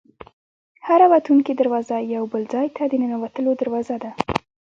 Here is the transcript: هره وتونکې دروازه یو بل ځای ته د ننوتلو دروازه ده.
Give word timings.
هره 0.87 1.05
وتونکې 1.13 1.51
دروازه 1.59 1.95
یو 2.15 2.23
بل 2.31 2.43
ځای 2.53 2.67
ته 2.75 2.83
د 2.87 2.93
ننوتلو 3.01 3.51
دروازه 3.61 3.95
ده. 4.03 4.11